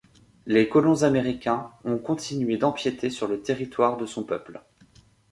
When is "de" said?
3.97-4.07